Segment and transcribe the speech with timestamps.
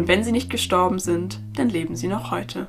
[0.00, 2.68] Und wenn sie nicht gestorben sind, dann leben sie noch heute.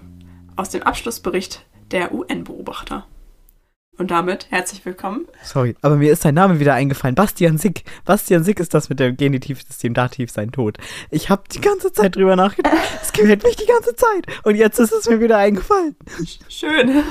[0.56, 3.06] Aus dem Abschlussbericht der UN-Beobachter.
[4.02, 5.28] Und damit herzlich willkommen.
[5.44, 7.14] Sorry, aber mir ist sein Name wieder eingefallen.
[7.14, 7.84] Bastian Sick.
[8.04, 10.80] Bastian Sick ist das mit dem Genitivsystem Dativ sein Tod.
[11.12, 12.74] Ich habe die ganze Zeit drüber nachgedacht.
[13.04, 14.26] Es quält mich die ganze Zeit.
[14.44, 15.96] Und jetzt ist es mir wieder eingefallen.
[16.50, 17.04] Schön.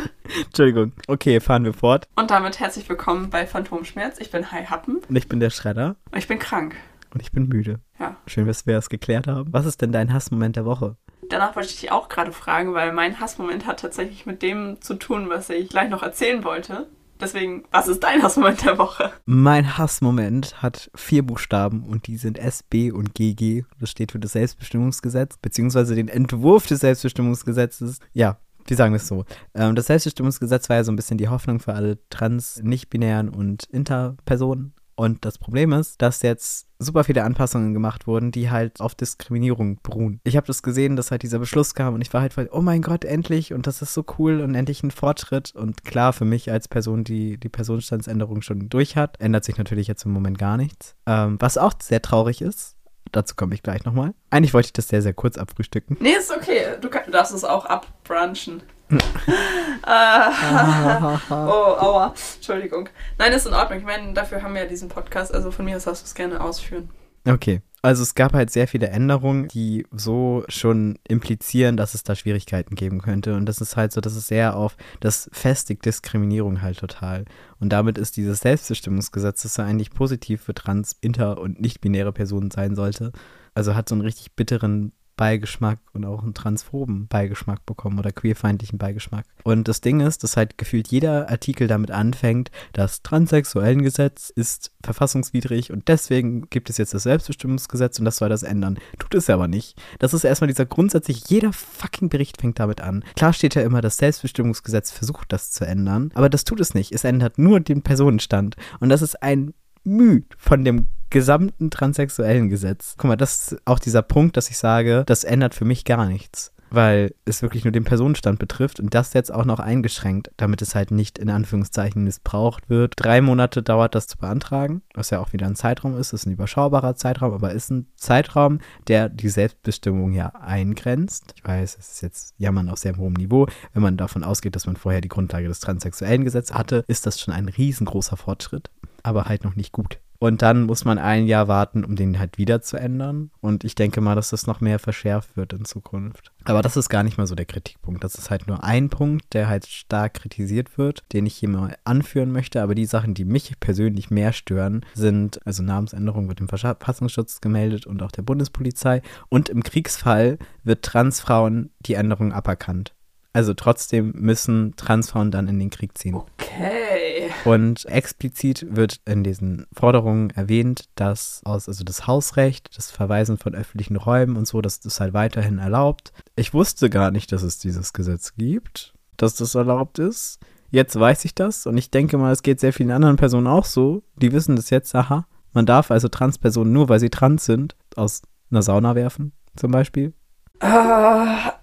[0.47, 0.91] Entschuldigung.
[1.07, 2.09] Okay, fahren wir fort.
[2.16, 4.19] Und damit herzlich willkommen bei Phantomschmerz.
[4.19, 4.97] Ich bin Hai Happen.
[5.09, 5.95] Und ich bin der Schredder.
[6.11, 6.75] Und ich bin krank.
[7.15, 7.79] Und ich bin müde.
[8.01, 8.16] Ja.
[8.27, 9.52] Schön, dass wir das geklärt haben.
[9.52, 10.97] Was ist denn dein Hassmoment der Woche?
[11.30, 14.95] Danach wollte ich dich auch gerade fragen, weil mein Hassmoment hat tatsächlich mit dem zu
[14.95, 16.88] tun, was ich gleich noch erzählen wollte.
[17.21, 19.12] Deswegen, was ist dein Hassmoment der Woche?
[19.27, 23.65] Mein Hassmoment hat vier Buchstaben und die sind S, B und GG.
[23.79, 28.01] Das steht für das Selbstbestimmungsgesetz, beziehungsweise den Entwurf des Selbstbestimmungsgesetzes.
[28.12, 29.24] Ja, die sagen es so.
[29.55, 33.65] Ähm, das Selbstbestimmungsgesetz war ja so ein bisschen die Hoffnung für alle trans-, nicht-binären und
[33.65, 34.74] Interpersonen.
[35.01, 39.79] Und das Problem ist, dass jetzt super viele Anpassungen gemacht wurden, die halt auf Diskriminierung
[39.82, 40.20] beruhen.
[40.24, 42.60] Ich habe das gesehen, dass halt dieser Beschluss kam und ich war halt voll, oh
[42.60, 45.54] mein Gott, endlich und das ist so cool und endlich ein Fortschritt.
[45.54, 49.88] Und klar, für mich als Person, die die Personenstandsänderung schon durch hat, ändert sich natürlich
[49.88, 50.96] jetzt im Moment gar nichts.
[51.06, 52.76] Ähm, was auch sehr traurig ist,
[53.12, 54.15] Dazu komme ich gleich nochmal.
[54.28, 55.96] Eigentlich wollte ich das sehr, sehr kurz abfrühstücken.
[55.98, 56.76] Nee, ist okay.
[56.80, 58.62] Du, kann, du darfst es auch abbrunchen.
[59.83, 62.15] ah, oh, aua.
[62.37, 62.88] Entschuldigung.
[63.19, 63.79] Nein, ist in Ordnung.
[63.79, 65.33] Ich meine, dafür haben wir ja diesen Podcast.
[65.34, 66.91] Also von mir aus darfst du es gerne ausführen.
[67.25, 67.62] Okay.
[67.83, 72.75] Also es gab halt sehr viele Änderungen, die so schon implizieren, dass es da Schwierigkeiten
[72.75, 73.34] geben könnte.
[73.34, 77.25] Und das ist halt so, dass es sehr auf, das festigt Diskriminierung halt total.
[77.59, 82.50] Und damit ist dieses Selbstbestimmungsgesetz, das ja eigentlich positiv für trans, inter und nicht-binäre Personen
[82.50, 83.12] sein sollte.
[83.55, 88.78] Also hat so einen richtig bitteren Beigeschmack und auch einen transphoben Beigeschmack bekommen oder queerfeindlichen
[88.78, 89.27] Beigeschmack.
[89.45, 95.72] Und das Ding ist, dass halt gefühlt jeder Artikel damit anfängt, das Transsexuellengesetz ist verfassungswidrig
[95.72, 98.78] und deswegen gibt es jetzt das Selbstbestimmungsgesetz und das soll das ändern.
[98.99, 99.78] Tut es aber nicht.
[99.99, 103.05] Das ist erstmal dieser grundsätzlich, jeder fucking Bericht fängt damit an.
[103.15, 106.93] Klar steht ja immer, das Selbstbestimmungsgesetz versucht das zu ändern, aber das tut es nicht.
[106.93, 108.56] Es ändert nur den Personenstand.
[108.78, 109.53] Und das ist ein
[109.84, 112.94] Müh von dem gesamten transsexuellen Gesetz.
[112.97, 116.06] Guck mal, das ist auch dieser Punkt, dass ich sage, das ändert für mich gar
[116.06, 116.53] nichts.
[116.72, 120.76] Weil es wirklich nur den Personenstand betrifft und das jetzt auch noch eingeschränkt, damit es
[120.76, 122.94] halt nicht in Anführungszeichen missbraucht wird.
[122.97, 126.12] Drei Monate dauert das zu beantragen, was ja auch wieder ein Zeitraum ist.
[126.12, 131.34] Das ist ein überschaubarer Zeitraum, aber ist ein Zeitraum, der die Selbstbestimmung ja eingrenzt.
[131.34, 133.48] Ich weiß, es ist jetzt Jammern auf sehr hohem Niveau.
[133.72, 137.19] Wenn man davon ausgeht, dass man vorher die Grundlage des transsexuellen Gesetzes hatte, ist das
[137.19, 138.71] schon ein riesengroßer Fortschritt,
[139.03, 139.98] aber halt noch nicht gut.
[140.21, 143.31] Und dann muss man ein Jahr warten, um den halt wieder zu ändern.
[143.41, 146.31] Und ich denke mal, dass das noch mehr verschärft wird in Zukunft.
[146.45, 148.05] Aber das ist gar nicht mal so der Kritikpunkt.
[148.05, 151.75] Das ist halt nur ein Punkt, der halt stark kritisiert wird, den ich hier mal
[151.85, 152.63] anführen möchte.
[152.63, 157.87] Aber die Sachen, die mich persönlich mehr stören, sind, also Namensänderung wird dem Verfassungsschutz gemeldet
[157.87, 159.01] und auch der Bundespolizei.
[159.31, 162.93] Und im Kriegsfall wird Transfrauen die Änderung aberkannt.
[163.33, 166.17] Also trotzdem müssen Transfrauen dann in den Krieg ziehen.
[166.17, 167.31] Okay.
[167.45, 173.55] Und explizit wird in diesen Forderungen erwähnt, dass aus, also das Hausrecht, das Verweisen von
[173.55, 176.13] öffentlichen Räumen und so, dass das halt weiterhin erlaubt.
[176.35, 180.41] Ich wusste gar nicht, dass es dieses Gesetz gibt, dass das erlaubt ist.
[180.71, 183.65] Jetzt weiß ich das und ich denke mal, es geht sehr vielen anderen Personen auch
[183.65, 184.03] so.
[184.17, 185.27] Die wissen das jetzt, aha.
[185.53, 190.15] Man darf also Transpersonen nur, weil sie trans sind, aus einer Sauna werfen, zum Beispiel.
[190.61, 191.59] Ah.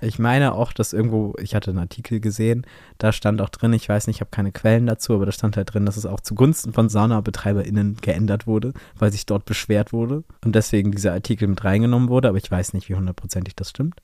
[0.00, 2.66] Ich meine auch, dass irgendwo, ich hatte einen Artikel gesehen,
[2.98, 5.56] da stand auch drin, ich weiß nicht, ich habe keine Quellen dazu, aber da stand
[5.56, 10.24] halt drin, dass es auch zugunsten von SaunabetreiberInnen geändert wurde, weil sich dort beschwert wurde
[10.44, 14.00] und deswegen dieser Artikel mit reingenommen wurde, aber ich weiß nicht, wie hundertprozentig das stimmt.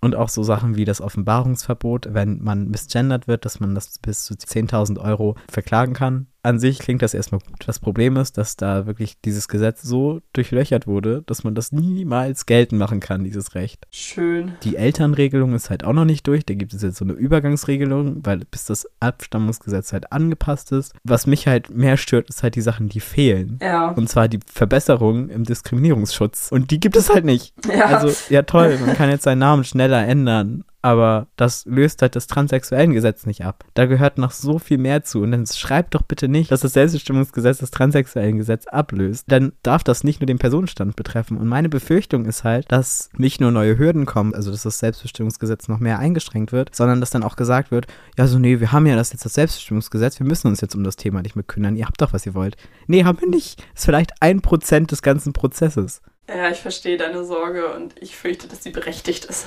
[0.00, 4.24] Und auch so Sachen wie das Offenbarungsverbot, wenn man misgendert wird, dass man das bis
[4.24, 6.26] zu 10.000 Euro verklagen kann.
[6.46, 7.56] An sich klingt das erstmal gut.
[7.66, 12.46] Das Problem ist, dass da wirklich dieses Gesetz so durchlöchert wurde, dass man das niemals
[12.46, 13.84] geltend machen kann, dieses Recht.
[13.90, 14.52] Schön.
[14.62, 16.46] Die Elternregelung ist halt auch noch nicht durch.
[16.46, 20.94] Da gibt es jetzt so eine Übergangsregelung, weil bis das Abstammungsgesetz halt angepasst ist.
[21.02, 23.58] Was mich halt mehr stört, ist halt die Sachen, die fehlen.
[23.60, 23.88] Ja.
[23.88, 26.52] Und zwar die Verbesserung im Diskriminierungsschutz.
[26.52, 27.54] Und die gibt es halt nicht.
[27.68, 27.86] Ja.
[27.86, 30.62] Also, ja toll, man kann jetzt seinen Namen schneller ändern.
[30.86, 33.64] Aber das löst halt das transsexuellen Gesetz nicht ab.
[33.74, 35.20] Da gehört noch so viel mehr zu.
[35.20, 39.24] Und dann schreibt doch bitte nicht, dass das Selbstbestimmungsgesetz das transsexuellen Gesetz ablöst.
[39.26, 41.38] Dann darf das nicht nur den Personenstand betreffen.
[41.38, 45.66] Und meine Befürchtung ist halt, dass nicht nur neue Hürden kommen, also dass das Selbstbestimmungsgesetz
[45.66, 48.86] noch mehr eingeschränkt wird, sondern dass dann auch gesagt wird, ja so, nee, wir haben
[48.86, 51.74] ja das jetzt das Selbstbestimmungsgesetz, wir müssen uns jetzt um das Thema nicht mehr kümmern.
[51.74, 52.56] Ihr habt doch, was ihr wollt.
[52.86, 53.58] Nee, haben wir nicht.
[53.58, 56.00] Das ist vielleicht ein Prozent des ganzen Prozesses.
[56.28, 59.46] Ja, ich verstehe deine Sorge und ich fürchte, dass sie berechtigt ist.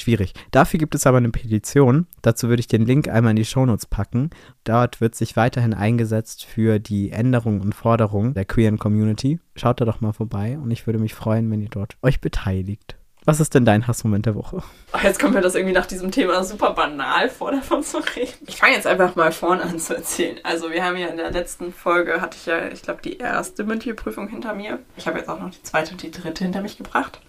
[0.00, 0.32] Schwierig.
[0.50, 2.06] Dafür gibt es aber eine Petition.
[2.22, 4.30] Dazu würde ich den Link einmal in die Shownotes packen.
[4.64, 9.40] Dort wird sich weiterhin eingesetzt für die Änderungen und Forderungen der queeren Community.
[9.54, 12.96] Schaut da doch mal vorbei und ich würde mich freuen, wenn ihr dort euch beteiligt.
[13.26, 14.62] Was ist denn dein Hassmoment der Woche?
[14.94, 18.46] Oh, jetzt kommt mir das irgendwie nach diesem Thema super banal vor, davon zu reden.
[18.46, 20.38] Ich fange jetzt einfach mal vorne an zu erzählen.
[20.42, 23.64] Also wir haben ja in der letzten Folge, hatte ich ja, ich glaube, die erste
[23.64, 24.78] mündliche Prüfung hinter mir.
[24.96, 27.20] Ich habe jetzt auch noch die zweite und die dritte hinter mich gebracht.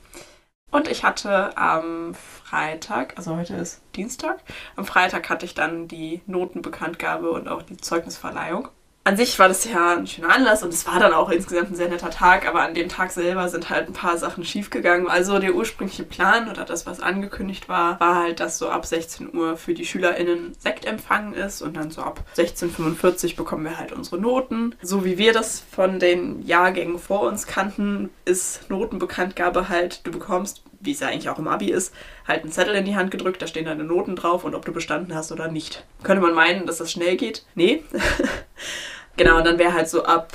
[0.71, 4.39] Und ich hatte am Freitag, also heute ist Dienstag,
[4.77, 8.69] am Freitag hatte ich dann die Notenbekanntgabe und auch die Zeugnisverleihung
[9.03, 11.75] an sich war das ja ein schöner Anlass und es war dann auch insgesamt ein
[11.75, 15.07] sehr netter Tag, aber an dem Tag selber sind halt ein paar Sachen schiefgegangen.
[15.07, 19.35] Also der ursprüngliche Plan oder das, was angekündigt war, war halt, dass so ab 16
[19.35, 23.91] Uhr für die SchülerInnen Sektempfang ist und dann so ab 16.45 Uhr bekommen wir halt
[23.91, 24.75] unsere Noten.
[24.83, 30.63] So wie wir das von den Jahrgängen vor uns kannten, ist Notenbekanntgabe halt, du bekommst
[30.83, 31.93] wie es ja eigentlich auch im Abi ist,
[32.27, 34.71] halt einen Zettel in die Hand gedrückt, da stehen deine Noten drauf und ob du
[34.71, 35.85] bestanden hast oder nicht.
[36.03, 37.45] Könnte man meinen, dass das schnell geht?
[37.55, 37.83] Nee.
[39.17, 40.31] genau, und dann wäre halt so ab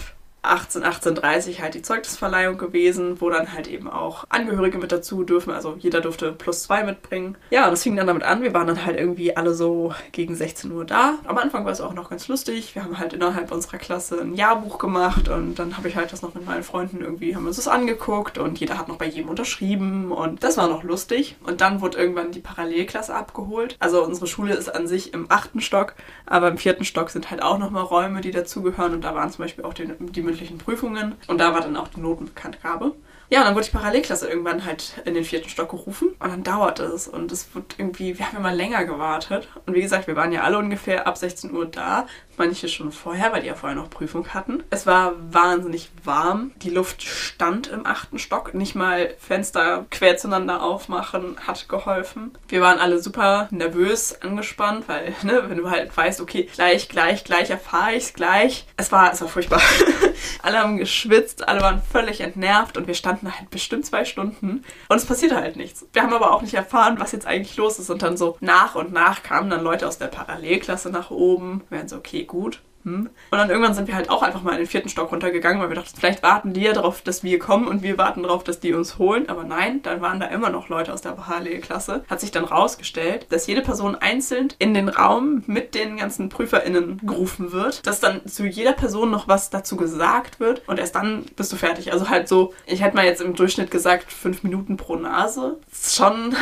[0.46, 5.52] 18, 18.30 halt die Zeugnisverleihung gewesen, wo dann halt eben auch Angehörige mit dazu dürfen.
[5.52, 7.36] Also jeder durfte plus zwei mitbringen.
[7.50, 8.42] Ja, das fing dann damit an.
[8.42, 11.18] Wir waren dann halt irgendwie alle so gegen 16 Uhr da.
[11.24, 12.74] Am Anfang war es auch noch ganz lustig.
[12.74, 16.22] Wir haben halt innerhalb unserer Klasse ein Jahrbuch gemacht und dann habe ich halt das
[16.22, 19.28] noch mit meinen Freunden irgendwie, haben uns das angeguckt und jeder hat noch bei jedem
[19.28, 21.36] unterschrieben und das war noch lustig.
[21.44, 23.76] Und dann wurde irgendwann die Parallelklasse abgeholt.
[23.78, 25.94] Also unsere Schule ist an sich im achten Stock,
[26.26, 29.44] aber im vierten Stock sind halt auch nochmal Räume, die dazugehören und da waren zum
[29.44, 31.14] Beispiel auch die, die mündlichen Prüfungen.
[31.26, 32.94] Und da war dann auch die Notenbekanntgabe.
[33.28, 36.10] Ja, und dann wurde die Parallelklasse irgendwann halt in den vierten Stock gerufen.
[36.20, 37.08] Und dann dauerte es.
[37.08, 39.48] Und es wird irgendwie, wir haben immer länger gewartet.
[39.66, 42.06] Und wie gesagt, wir waren ja alle ungefähr ab 16 Uhr da
[42.38, 44.62] manche schon vorher, weil die ja vorher noch Prüfung hatten.
[44.70, 46.52] Es war wahnsinnig warm.
[46.62, 48.54] Die Luft stand im achten Stock.
[48.54, 52.36] Nicht mal Fenster quer zueinander aufmachen hat geholfen.
[52.48, 57.24] Wir waren alle super nervös, angespannt, weil, ne, wenn du halt weißt, okay, gleich, gleich,
[57.24, 58.66] gleich erfahre ich es gleich.
[58.76, 59.60] Es war, es war furchtbar.
[60.42, 64.96] alle haben geschwitzt, alle waren völlig entnervt und wir standen halt bestimmt zwei Stunden und
[64.96, 65.86] es passierte halt nichts.
[65.92, 68.74] Wir haben aber auch nicht erfahren, was jetzt eigentlich los ist und dann so nach
[68.74, 71.64] und nach kamen dann Leute aus der Parallelklasse nach oben.
[71.68, 72.60] Wir waren so, okay, gut.
[72.86, 73.10] Hm.
[73.30, 75.68] Und dann irgendwann sind wir halt auch einfach mal in den vierten Stock runtergegangen, weil
[75.68, 78.60] wir dachten, vielleicht warten die ja darauf, dass wir kommen und wir warten darauf, dass
[78.60, 79.28] die uns holen.
[79.28, 82.04] Aber nein, dann waren da immer noch Leute aus der Parallelklasse.
[82.08, 87.00] Hat sich dann rausgestellt, dass jede Person einzeln in den Raum mit den ganzen PrüferInnen
[87.04, 91.24] gerufen wird, dass dann zu jeder Person noch was dazu gesagt wird und erst dann
[91.34, 91.92] bist du fertig.
[91.92, 95.58] Also halt so, ich hätte mal jetzt im Durchschnitt gesagt, fünf Minuten pro Nase.
[95.72, 96.36] Ist schon ein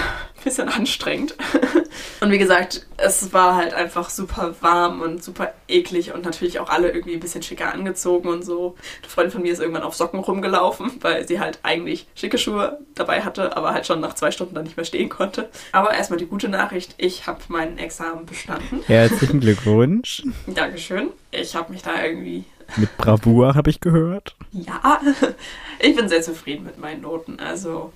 [0.45, 1.37] bisschen anstrengend.
[2.21, 6.69] und wie gesagt, es war halt einfach super warm und super eklig und natürlich auch
[6.69, 8.77] alle irgendwie ein bisschen schicker angezogen und so.
[9.03, 12.79] Eine Freundin von mir ist irgendwann auf Socken rumgelaufen, weil sie halt eigentlich schicke Schuhe
[12.95, 15.49] dabei hatte, aber halt schon nach zwei Stunden dann nicht mehr stehen konnte.
[15.73, 18.83] Aber erstmal die gute Nachricht, ich habe meinen Examen bestanden.
[18.87, 20.23] Herzlichen Glückwunsch.
[20.47, 21.11] Dankeschön.
[21.31, 22.45] Ich habe mich da irgendwie
[22.77, 24.37] mit Bravour, habe ich gehört.
[24.53, 25.01] Ja,
[25.79, 27.39] ich bin sehr zufrieden mit meinen Noten.
[27.39, 27.93] Also,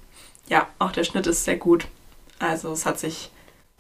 [0.49, 1.87] ja, auch der Schnitt ist sehr gut.
[2.39, 3.31] Also, es hat sich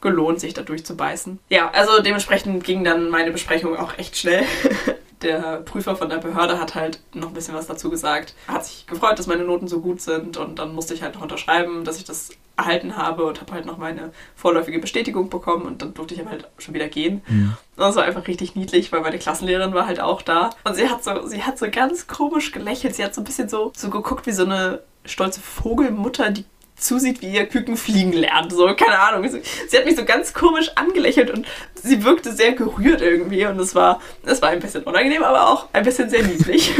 [0.00, 1.38] gelohnt, sich da durchzubeißen.
[1.48, 4.44] Ja, also dementsprechend ging dann meine Besprechung auch echt schnell.
[5.22, 8.34] der Prüfer von der Behörde hat halt noch ein bisschen was dazu gesagt.
[8.46, 11.14] Er hat sich gefreut, dass meine Noten so gut sind und dann musste ich halt
[11.14, 15.64] noch unterschreiben, dass ich das erhalten habe und habe halt noch meine vorläufige Bestätigung bekommen
[15.64, 17.22] und dann durfte ich aber halt schon wieder gehen.
[17.28, 17.56] Mhm.
[17.76, 21.04] Das war einfach richtig niedlich, weil meine Klassenlehrerin war halt auch da und sie hat
[21.04, 22.96] so, sie hat so ganz komisch gelächelt.
[22.96, 26.44] Sie hat so ein bisschen so, so geguckt wie so eine stolze Vogelmutter, die
[26.78, 28.52] zusieht, wie ihr Küken fliegen lernt.
[28.52, 29.28] So, keine Ahnung.
[29.28, 33.46] Sie, sie, hat mich so ganz komisch angelächelt und sie wirkte sehr gerührt irgendwie.
[33.46, 36.72] Und es war, es war ein bisschen unangenehm, aber auch ein bisschen sehr niedlich.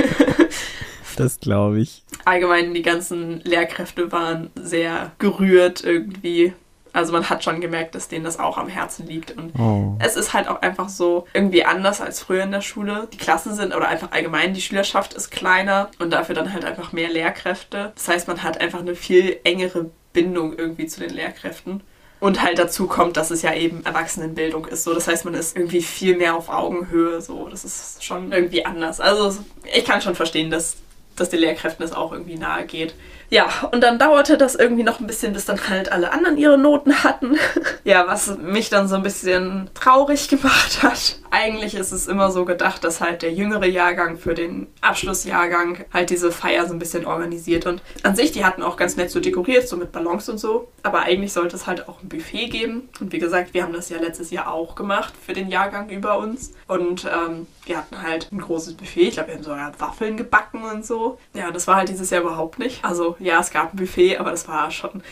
[1.17, 2.03] das glaube ich.
[2.25, 6.53] Allgemein, die ganzen Lehrkräfte waren sehr gerührt irgendwie.
[6.93, 9.33] Also man hat schon gemerkt, dass denen das auch am Herzen liegt.
[9.33, 9.97] Und oh.
[9.99, 13.09] es ist halt auch einfach so irgendwie anders als früher in der Schule.
[13.13, 16.93] Die Klassen sind oder einfach allgemein die Schülerschaft ist kleiner und dafür dann halt einfach
[16.93, 17.93] mehr Lehrkräfte.
[17.95, 21.83] Das heißt, man hat einfach eine viel engere Bindung irgendwie zu den Lehrkräften.
[22.21, 24.83] Und halt dazu kommt, dass es ja eben Erwachsenenbildung ist.
[24.83, 27.21] So, das heißt, man ist irgendwie viel mehr auf Augenhöhe.
[27.21, 28.99] So, das ist schon irgendwie anders.
[28.99, 29.39] Also
[29.73, 30.79] ich kann schon verstehen, dass
[31.19, 32.95] dass den Lehrkräften das auch irgendwie nahe geht.
[33.31, 36.57] Ja, und dann dauerte das irgendwie noch ein bisschen, bis dann halt alle anderen ihre
[36.57, 37.37] Noten hatten.
[37.85, 41.17] ja, was mich dann so ein bisschen traurig gemacht hat.
[41.31, 46.11] Eigentlich ist es immer so gedacht, dass halt der jüngere Jahrgang für den Abschlussjahrgang halt
[46.11, 47.67] diese Feier so ein bisschen organisiert.
[47.67, 50.69] Und an sich, die hatten auch ganz nett so dekoriert, so mit Ballons und so.
[50.83, 52.89] Aber eigentlich sollte es halt auch ein Buffet geben.
[53.01, 56.19] Und wie gesagt, wir haben das ja letztes Jahr auch gemacht für den Jahrgang über
[56.19, 56.53] uns.
[56.67, 59.09] Und ähm, wir hatten halt ein großes Buffet.
[59.09, 61.19] Ich glaube, wir haben sogar Waffeln gebacken und so.
[61.35, 62.85] Ja, das war halt dieses Jahr überhaupt nicht.
[62.85, 65.03] Also ja, es gab ein Buffet, aber das war schon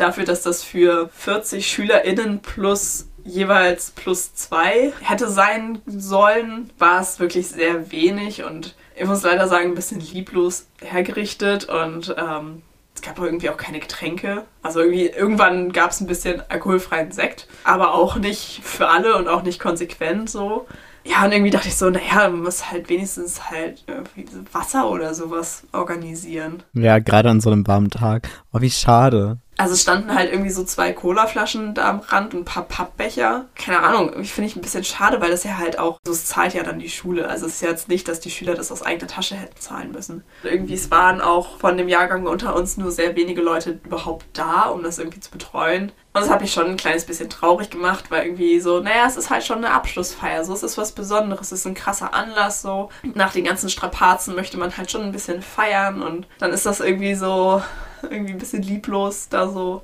[0.00, 7.20] dafür, dass das für 40 SchülerInnen plus jeweils plus zwei hätte sein sollen, war es
[7.20, 12.62] wirklich sehr wenig und ich muss leider sagen, ein bisschen lieblos hergerichtet und ähm,
[12.94, 14.44] es gab irgendwie auch keine Getränke.
[14.62, 19.28] Also irgendwie irgendwann gab es ein bisschen alkoholfreien Sekt, aber auch nicht für alle und
[19.28, 20.66] auch nicht konsequent so.
[21.04, 25.14] Ja, und irgendwie dachte ich so, naja, man muss halt wenigstens halt irgendwie Wasser oder
[25.14, 26.62] sowas organisieren.
[26.74, 28.28] Ja, gerade an so einem warmen Tag.
[28.52, 29.38] Oh, wie schade.
[29.60, 33.44] Also es standen halt irgendwie so zwei Colaflaschen da am Rand und ein paar Pappbecher.
[33.54, 36.24] Keine Ahnung, ich finde ich ein bisschen schade, weil das ja halt auch, so es
[36.24, 37.28] zahlt ja dann die Schule.
[37.28, 40.24] Also es ist jetzt nicht, dass die Schüler das aus eigener Tasche hätten zahlen müssen.
[40.44, 44.62] Irgendwie, es waren auch von dem Jahrgang unter uns nur sehr wenige Leute überhaupt da,
[44.62, 45.92] um das irgendwie zu betreuen.
[46.12, 49.18] Und das hat mich schon ein kleines bisschen traurig gemacht, weil irgendwie so, naja, es
[49.18, 50.42] ist halt schon eine Abschlussfeier.
[50.42, 52.62] So, es ist was Besonderes, es ist ein krasser Anlass.
[52.62, 56.64] So, nach den ganzen Strapazen möchte man halt schon ein bisschen feiern und dann ist
[56.64, 57.62] das irgendwie so,
[58.10, 59.82] irgendwie ein bisschen lieblos, da so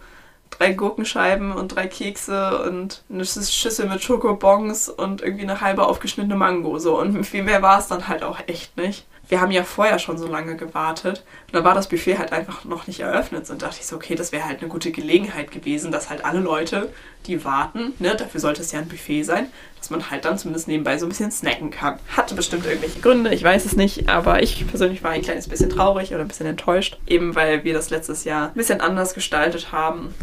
[0.50, 6.37] drei Gurkenscheiben und drei Kekse und eine Schüssel mit Schokobons und irgendwie eine halbe aufgeschnittene
[6.37, 6.78] Mango.
[6.78, 6.99] So.
[6.99, 9.06] Und viel mehr war es dann halt auch echt nicht.
[9.28, 12.64] Wir haben ja vorher schon so lange gewartet und da war das Buffet halt einfach
[12.64, 13.49] noch nicht eröffnet.
[13.50, 16.40] Und dachte ich so, okay, das wäre halt eine gute Gelegenheit gewesen, dass halt alle
[16.40, 16.92] Leute,
[17.26, 20.68] die warten, ne, dafür sollte es ja ein Buffet sein, dass man halt dann zumindest
[20.68, 21.99] nebenbei so ein bisschen snacken kann.
[22.16, 25.71] Hatte bestimmt irgendwelche Gründe, ich weiß es nicht, aber ich persönlich war ein kleines bisschen
[25.71, 29.73] traurig oder ein bisschen enttäuscht, eben weil wir das letztes Jahr ein bisschen anders gestaltet
[29.73, 30.14] haben.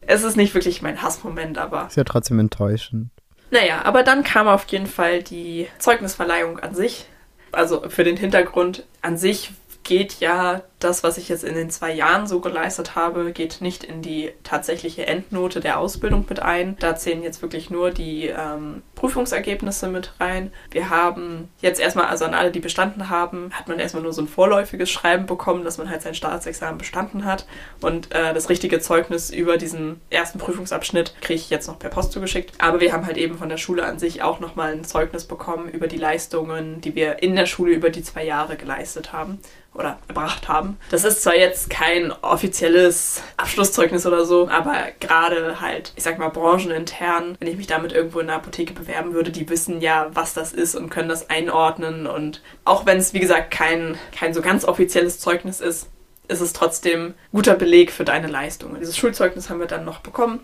[0.00, 1.86] Es ist nicht wirklich mein Hassmoment, aber.
[1.86, 3.10] Ist ja trotzdem enttäuschend.
[3.50, 7.06] Naja, aber dann kam auf jeden Fall die Zeugnisverleihung an sich.
[7.52, 9.52] Also für den Hintergrund an sich
[9.88, 13.82] geht ja das, was ich jetzt in den zwei Jahren so geleistet habe, geht nicht
[13.82, 16.76] in die tatsächliche Endnote der Ausbildung mit ein.
[16.78, 20.52] Da zählen jetzt wirklich nur die ähm, Prüfungsergebnisse mit rein.
[20.72, 24.22] Wir haben jetzt erstmal, also an alle, die bestanden haben, hat man erstmal nur so
[24.22, 27.46] ein vorläufiges Schreiben bekommen, dass man halt sein Staatsexamen bestanden hat.
[27.80, 32.10] Und äh, das richtige Zeugnis über diesen ersten Prüfungsabschnitt kriege ich jetzt noch per Post
[32.10, 32.54] zugeschickt.
[32.58, 35.68] Aber wir haben halt eben von der Schule an sich auch nochmal ein Zeugnis bekommen
[35.68, 39.38] über die Leistungen, die wir in der Schule über die zwei Jahre geleistet haben
[39.78, 40.78] oder erbracht haben.
[40.90, 46.28] Das ist zwar jetzt kein offizielles Abschlusszeugnis oder so, aber gerade halt, ich sag mal,
[46.28, 50.34] branchenintern, wenn ich mich damit irgendwo in der Apotheke bewerben würde, die wissen ja, was
[50.34, 52.06] das ist und können das einordnen.
[52.06, 55.88] Und auch wenn es, wie gesagt, kein, kein so ganz offizielles Zeugnis ist,
[56.26, 58.80] ist es trotzdem guter Beleg für deine Leistungen.
[58.80, 60.40] Dieses Schulzeugnis haben wir dann noch bekommen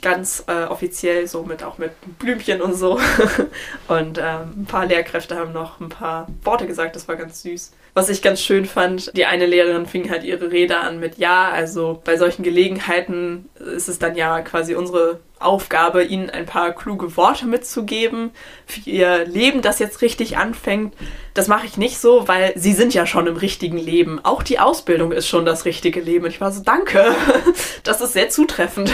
[0.00, 2.98] ganz äh, offiziell, so mit auch mit Blümchen und so.
[3.88, 7.72] und ähm, ein paar Lehrkräfte haben noch ein paar Worte gesagt, das war ganz süß.
[7.92, 11.48] Was ich ganz schön fand, die eine Lehrerin fing halt ihre Rede an mit Ja,
[11.50, 17.16] also bei solchen Gelegenheiten ist es dann ja quasi unsere Aufgabe, ihnen ein paar kluge
[17.16, 18.30] Worte mitzugeben
[18.66, 20.94] für ihr Leben, das jetzt richtig anfängt.
[21.34, 24.24] Das mache ich nicht so, weil sie sind ja schon im richtigen Leben.
[24.24, 26.24] Auch die Ausbildung ist schon das richtige Leben.
[26.24, 27.14] Und ich war so, danke.
[27.82, 28.90] Das ist sehr zutreffend.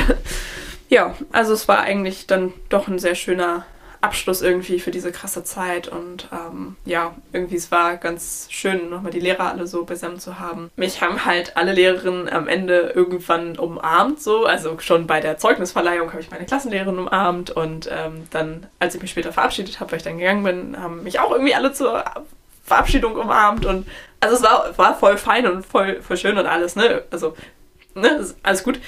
[0.90, 3.64] Ja, also es war eigentlich dann doch ein sehr schöner
[4.00, 9.12] Abschluss irgendwie für diese krasse Zeit und ähm, ja, irgendwie es war ganz schön, nochmal
[9.12, 10.70] die Lehrer alle so beisammen zu haben.
[10.75, 16.11] Mich haben halt alle Lehrerinnen am Ende irgendwann umarmt, so, also schon bei der Zeugnisverleihung
[16.11, 19.99] habe ich meine Klassenlehrerin umarmt und ähm, dann, als ich mich später verabschiedet habe, weil
[19.99, 22.02] ich dann gegangen bin, haben mich auch irgendwie alle zur
[22.64, 23.87] Verabschiedung umarmt und
[24.18, 27.04] also es war, war voll fein und voll, voll schön und alles, ne?
[27.11, 27.37] Also,
[27.94, 28.80] ne, alles gut.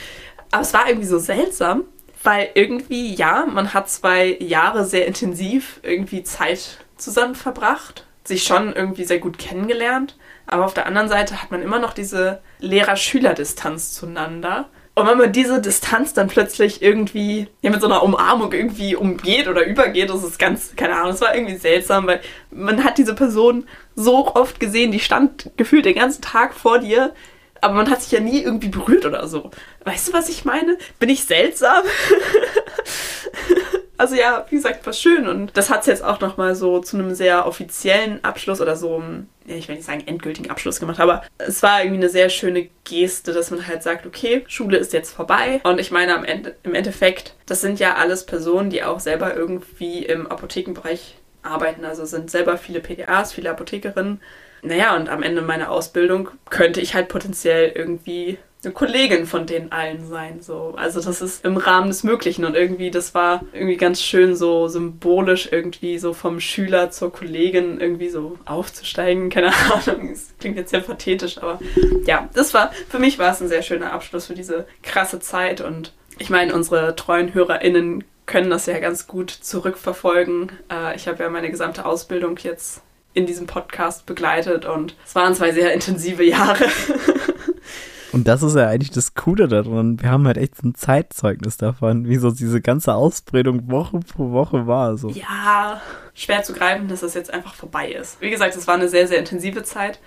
[0.52, 1.85] Aber es war irgendwie so seltsam,
[2.23, 8.73] weil irgendwie, ja, man hat zwei Jahre sehr intensiv irgendwie Zeit zusammen verbracht, sich schon
[8.73, 10.16] irgendwie sehr gut kennengelernt.
[10.47, 14.68] Aber auf der anderen Seite hat man immer noch diese Lehrer-Schüler-Distanz zueinander.
[14.94, 19.49] Und wenn man diese Distanz dann plötzlich irgendwie ja, mit so einer Umarmung irgendwie umgeht
[19.49, 23.14] oder übergeht, das ist ganz, keine Ahnung, es war irgendwie seltsam, weil man hat diese
[23.14, 23.66] Person
[23.97, 27.14] so oft gesehen, die stand gefühlt den ganzen Tag vor dir,
[27.62, 29.50] aber man hat sich ja nie irgendwie berührt oder so.
[29.85, 30.76] Weißt du, was ich meine?
[30.99, 31.83] Bin ich seltsam?
[33.97, 36.97] also ja, wie gesagt, war schön und das hat es jetzt auch nochmal so zu
[36.97, 39.00] einem sehr offiziellen Abschluss oder so,
[39.47, 42.69] ja, ich will nicht sagen endgültigen Abschluss gemacht, aber es war irgendwie eine sehr schöne
[42.83, 46.57] Geste, dass man halt sagt, okay, Schule ist jetzt vorbei und ich meine am Ende,
[46.64, 51.14] im Endeffekt, das sind ja alles Personen, die auch selber irgendwie im Apothekenbereich
[51.45, 54.21] arbeiten, also sind selber viele PDAs, viele Apothekerinnen
[54.62, 59.73] naja, und am Ende meiner Ausbildung könnte ich halt potenziell irgendwie eine Kollegin von denen
[59.73, 60.40] allen sein.
[60.40, 60.75] So.
[60.76, 64.69] Also das ist im Rahmen des Möglichen und irgendwie, das war irgendwie ganz schön so
[64.69, 69.31] symbolisch irgendwie so vom Schüler zur Kollegin irgendwie so aufzusteigen.
[69.31, 71.59] Keine Ahnung, das klingt jetzt sehr pathetisch, aber
[72.07, 75.61] ja, das war, für mich war es ein sehr schöner Abschluss für diese krasse Zeit
[75.61, 80.52] und ich meine, unsere treuen HörerInnen können das ja ganz gut zurückverfolgen.
[80.71, 82.83] Äh, ich habe ja meine gesamte Ausbildung jetzt
[83.14, 86.64] in diesem Podcast begleitet und es waren zwei sehr intensive Jahre.
[88.12, 90.00] Und das ist ja eigentlich das Coole daran.
[90.00, 94.33] Wir haben halt echt so ein Zeitzeugnis davon, wie so diese ganze Ausbildung Woche pro
[94.33, 94.99] Woche war.
[94.99, 95.09] So.
[95.09, 95.81] Ja,
[96.12, 98.21] schwer zu greifen, dass das jetzt einfach vorbei ist.
[98.21, 99.99] Wie gesagt, es war eine sehr, sehr intensive Zeit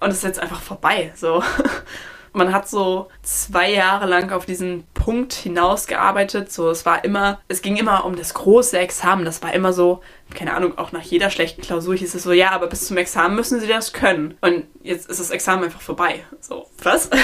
[0.00, 1.12] und es ist jetzt einfach vorbei.
[1.14, 1.42] So.
[2.32, 6.50] Man hat so zwei Jahre lang auf diesen Punkt hinausgearbeitet.
[6.50, 9.24] So, es war immer, es ging immer um das große Examen.
[9.24, 10.00] Das war immer so,
[10.34, 13.36] keine Ahnung, auch nach jeder schlechten Klausur hieß es so, ja, aber bis zum Examen
[13.36, 14.34] müssen sie das können.
[14.40, 16.24] Und jetzt ist das Examen einfach vorbei.
[16.40, 17.10] So, was?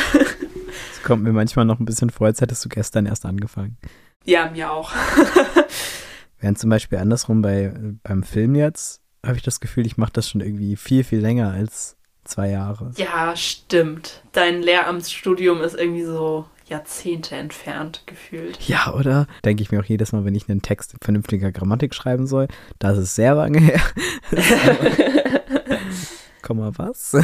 [0.92, 3.78] Es kommt mir manchmal noch ein bisschen vor, als hättest du gestern erst angefangen.
[4.24, 4.92] Ja, mir auch.
[6.40, 7.72] Während zum Beispiel andersrum bei,
[8.02, 11.50] beim Film jetzt, habe ich das Gefühl, ich mache das schon irgendwie viel, viel länger
[11.50, 11.96] als
[12.28, 12.92] zwei Jahre.
[12.96, 14.22] Ja, stimmt.
[14.32, 18.60] Dein Lehramtsstudium ist irgendwie so Jahrzehnte entfernt gefühlt.
[18.68, 19.26] Ja, oder?
[19.44, 22.48] Denke ich mir auch jedes Mal, wenn ich einen Text in vernünftiger Grammatik schreiben soll.
[22.78, 23.80] Das ist sehr lange her.
[26.42, 27.16] Komma was?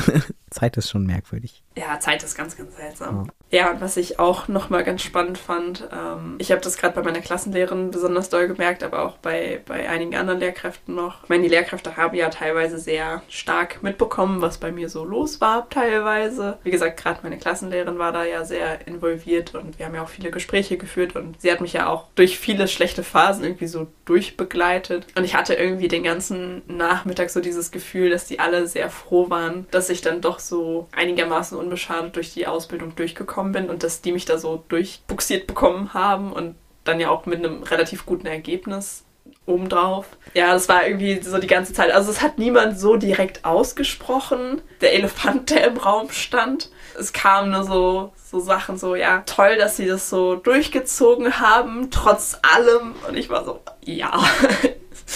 [0.55, 1.65] Zeit ist schon merkwürdig.
[1.77, 3.29] Ja, Zeit ist ganz, ganz seltsam.
[3.51, 6.95] Ja, ja und was ich auch nochmal ganz spannend fand, ähm, ich habe das gerade
[6.95, 11.25] bei meiner Klassenlehrerin besonders doll gemerkt, aber auch bei, bei einigen anderen Lehrkräften noch.
[11.25, 15.41] Ich meine, die Lehrkräfte haben ja teilweise sehr stark mitbekommen, was bei mir so los
[15.41, 16.59] war, teilweise.
[16.63, 20.09] Wie gesagt, gerade meine Klassenlehrerin war da ja sehr involviert und wir haben ja auch
[20.09, 23.89] viele Gespräche geführt und sie hat mich ja auch durch viele schlechte Phasen irgendwie so
[24.05, 25.07] durchbegleitet.
[25.17, 29.31] Und ich hatte irgendwie den ganzen Nachmittag so dieses Gefühl, dass die alle sehr froh
[29.31, 34.01] waren, dass ich dann doch so einigermaßen unbeschadet durch die Ausbildung durchgekommen bin und dass
[34.01, 38.27] die mich da so durchbuxiert bekommen haben und dann ja auch mit einem relativ guten
[38.27, 39.05] Ergebnis
[39.47, 40.07] obendrauf.
[40.33, 41.91] Ja, das war irgendwie so die ganze Zeit.
[41.93, 44.63] Also es hat niemand so direkt ausgesprochen.
[44.81, 46.71] Der Elefant, der im Raum stand.
[46.99, 51.91] Es kamen nur so, so Sachen so, ja, toll, dass sie das so durchgezogen haben,
[51.91, 52.95] trotz allem.
[53.09, 54.23] Und ich war so, ja.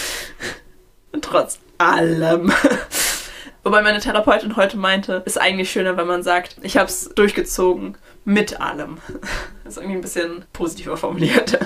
[1.21, 2.53] trotz allem.
[3.65, 7.97] Wobei meine Therapeutin heute meinte, ist eigentlich schöner, wenn man sagt, ich habe es durchgezogen
[8.25, 8.99] mit allem.
[9.65, 11.59] Das ist irgendwie ein bisschen positiver formuliert.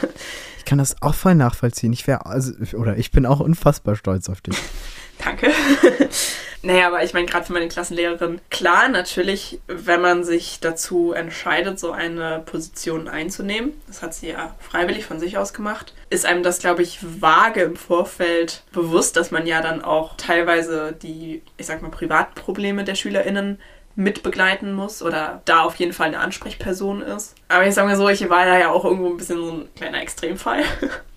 [0.58, 1.92] Ich kann das auch voll nachvollziehen.
[1.92, 4.56] Ich wäre, also, oder ich bin auch unfassbar stolz auf dich.
[5.42, 6.08] Danke.
[6.64, 11.80] Naja, aber ich meine, gerade für meine Klassenlehrerin, klar, natürlich, wenn man sich dazu entscheidet,
[11.80, 16.44] so eine Position einzunehmen, das hat sie ja freiwillig von sich aus gemacht, ist einem
[16.44, 21.66] das, glaube ich, vage im Vorfeld bewusst, dass man ja dann auch teilweise die, ich
[21.66, 23.58] sag mal, Privatprobleme der SchülerInnen
[23.96, 27.34] mitbegleiten muss oder da auf jeden Fall eine Ansprechperson ist.
[27.48, 29.68] Aber ich sage mal so, ich war da ja auch irgendwo ein bisschen so ein
[29.74, 30.62] kleiner Extremfall.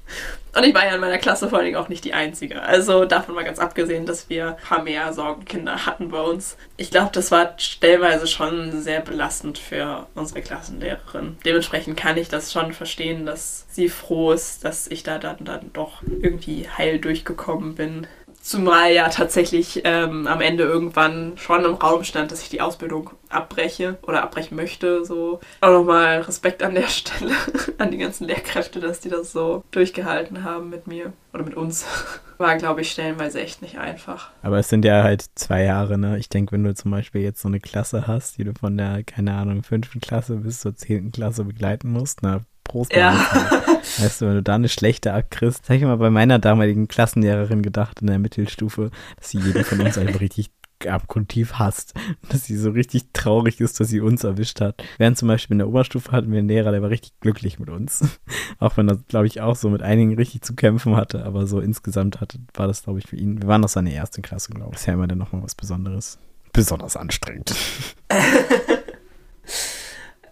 [0.55, 2.61] Und ich war ja in meiner Klasse vor allen Dingen auch nicht die Einzige.
[2.61, 6.55] Also davon mal ganz abgesehen, dass wir ein paar mehr Sorgenkinder hatten bei uns.
[6.77, 11.37] Ich glaube, das war stellenweise schon sehr belastend für unsere Klassenlehrerin.
[11.43, 15.71] Dementsprechend kann ich das schon verstehen, dass sie froh ist, dass ich da dann, dann
[15.73, 18.07] doch irgendwie heil durchgekommen bin.
[18.45, 23.09] Zumal ja tatsächlich ähm, am Ende irgendwann schon im Raum stand, dass ich die Ausbildung
[23.27, 25.03] abbreche oder abbrechen möchte.
[25.03, 27.33] So auch nochmal Respekt an der Stelle
[27.79, 31.87] an die ganzen Lehrkräfte, dass die das so durchgehalten haben mit mir oder mit uns.
[32.37, 34.29] War, glaube ich, stellenweise echt nicht einfach.
[34.43, 36.19] Aber es sind ja halt zwei Jahre, ne?
[36.19, 39.03] Ich denke, wenn du zum Beispiel jetzt so eine Klasse hast, die du von der,
[39.03, 42.93] keine Ahnung, fünften Klasse bis zur zehnten Klasse begleiten musst, na, Prost.
[42.93, 43.13] Ja.
[43.99, 47.61] Weißt du, wenn du da eine schlechte abkriegst, habe ich immer bei meiner damaligen Klassenlehrerin
[47.61, 50.51] gedacht in der Mittelstufe, dass sie jeden von uns einfach richtig
[50.85, 51.93] abgrundtief hasst.
[52.29, 54.83] Dass sie so richtig traurig ist, dass sie uns erwischt hat.
[54.97, 57.69] Während zum Beispiel in der Oberstufe hatten wir einen Lehrer, der war richtig glücklich mit
[57.69, 58.03] uns.
[58.59, 61.25] Auch wenn er, glaube ich, auch so mit einigen richtig zu kämpfen hatte.
[61.25, 63.41] Aber so insgesamt hatte, war das, glaube ich, für ihn.
[63.41, 64.75] Wir waren noch seine erste Klasse, glaube ich.
[64.75, 66.19] Das ist ja immer dann nochmal was Besonderes.
[66.53, 67.55] Besonders anstrengend.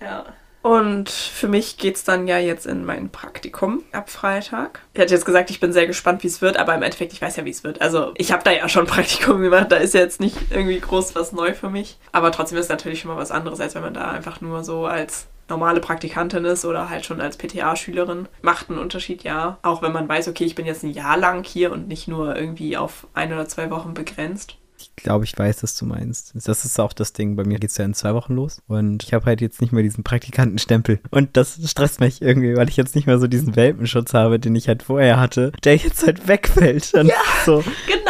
[0.01, 0.25] ja.
[0.63, 4.79] Und für mich geht es dann ja jetzt in mein Praktikum ab Freitag.
[4.93, 7.21] Ich hatte jetzt gesagt, ich bin sehr gespannt, wie es wird, aber im Endeffekt, ich
[7.21, 7.81] weiß ja, wie es wird.
[7.81, 11.15] Also ich habe da ja schon Praktikum gemacht, da ist ja jetzt nicht irgendwie groß
[11.15, 11.99] was neu für mich.
[12.13, 14.63] Aber trotzdem ist es natürlich schon mal was anderes, als wenn man da einfach nur
[14.63, 18.29] so als normale Praktikantin ist oder halt schon als PTA-Schülerin.
[18.41, 19.57] Macht einen Unterschied, ja.
[19.63, 22.37] Auch wenn man weiß, okay, ich bin jetzt ein Jahr lang hier und nicht nur
[22.37, 24.55] irgendwie auf ein oder zwei Wochen begrenzt.
[24.83, 26.33] Ich glaube, ich weiß, was du meinst.
[26.35, 27.35] Das ist auch das Ding.
[27.35, 28.61] Bei mir geht es ja in zwei Wochen los.
[28.67, 30.99] Und ich habe halt jetzt nicht mehr diesen Praktikantenstempel.
[31.09, 34.55] Und das stresst mich irgendwie, weil ich jetzt nicht mehr so diesen Welpenschutz habe, den
[34.55, 36.93] ich halt vorher hatte, der jetzt halt wegfällt.
[36.93, 37.15] Und ja,
[37.45, 37.63] so.
[37.87, 38.02] genau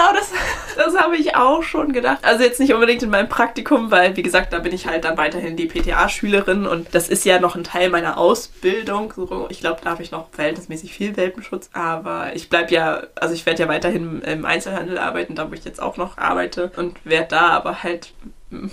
[0.75, 0.97] das.
[0.97, 2.19] Habe ich auch schon gedacht.
[2.23, 5.17] Also jetzt nicht unbedingt in meinem Praktikum, weil, wie gesagt, da bin ich halt dann
[5.17, 9.13] weiterhin die PTA-Schülerin und das ist ja noch ein Teil meiner Ausbildung.
[9.49, 13.45] Ich glaube, da habe ich noch verhältnismäßig viel Welpenschutz, aber ich bleibe ja, also ich
[13.45, 17.27] werde ja weiterhin im Einzelhandel arbeiten, da wo ich jetzt auch noch arbeite und werde
[17.29, 18.13] da aber halt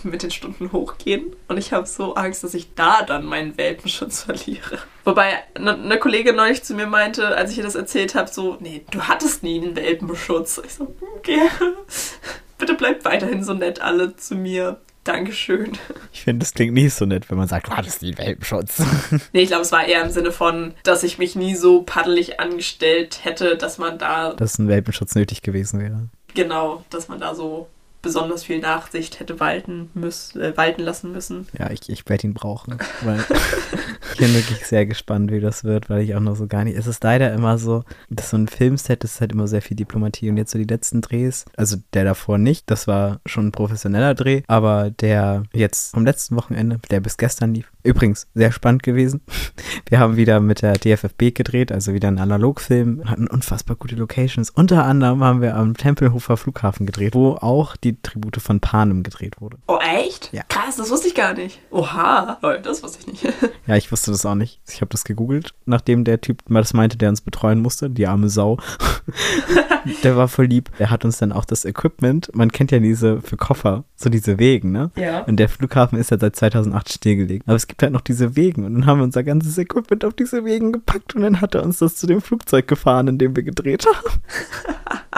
[0.02, 1.34] mit den Stunden hochgehen.
[1.48, 4.78] Und ich habe so Angst, dass ich da dann meinen Welpenschutz verliere.
[5.04, 8.56] Wobei eine ne Kollegin neulich zu mir meinte, als ich ihr das erzählt habe, so,
[8.60, 10.60] nee, du hattest nie einen Welpenschutz.
[10.64, 11.40] Ich so, okay,
[12.58, 14.80] bitte bleibt weiterhin so nett alle zu mir.
[15.04, 15.78] Dankeschön.
[16.12, 18.82] Ich finde, das klingt nicht so nett, wenn man sagt, du hattest nie einen Welpenschutz.
[19.32, 22.38] nee, ich glaube, es war eher im Sinne von, dass ich mich nie so paddelig
[22.38, 24.34] angestellt hätte, dass man da...
[24.34, 26.10] Dass ein Welpenschutz nötig gewesen wäre.
[26.34, 27.68] Genau, dass man da so
[28.02, 31.46] besonders viel Nachsicht hätte walten, müssen, äh, walten lassen müssen.
[31.58, 32.78] Ja, ich, ich werde ihn brauchen.
[33.02, 33.18] Weil
[34.12, 36.76] ich bin wirklich sehr gespannt, wie das wird, weil ich auch noch so gar nicht.
[36.76, 40.30] Es ist leider immer so, dass so ein Filmset ist halt immer sehr viel Diplomatie.
[40.30, 44.14] Und jetzt so die letzten Drehs, also der davor nicht, das war schon ein professioneller
[44.14, 49.20] Dreh, aber der jetzt vom letzten Wochenende, der bis gestern lief, übrigens sehr spannend gewesen.
[49.88, 54.50] Wir haben wieder mit der DFFB gedreht, also wieder ein Analogfilm, hatten unfassbar gute Locations.
[54.50, 59.02] Unter anderem haben wir am Tempelhofer Flughafen gedreht, wo auch die die Tribute von Panem
[59.02, 59.58] gedreht wurde.
[59.66, 60.32] Oh, echt?
[60.32, 60.42] Ja.
[60.48, 61.60] Krass, das wusste ich gar nicht.
[61.70, 63.34] Oha, das wusste ich nicht.
[63.66, 64.60] ja, ich wusste das auch nicht.
[64.68, 68.06] Ich habe das gegoogelt, nachdem der Typ mal das meinte, der uns betreuen musste, die
[68.06, 68.58] arme Sau.
[70.02, 70.70] der war voll lieb.
[70.78, 74.38] Der hat uns dann auch das Equipment, man kennt ja diese für Koffer, so diese
[74.38, 74.90] Wegen, ne?
[74.96, 75.20] Ja.
[75.20, 77.46] Und der Flughafen ist ja seit 2008 stillgelegt.
[77.46, 80.14] Aber es gibt halt noch diese Wegen und dann haben wir unser ganzes Equipment auf
[80.14, 83.36] diese Wegen gepackt und dann hat er uns das zu dem Flugzeug gefahren, in dem
[83.36, 84.20] wir gedreht haben.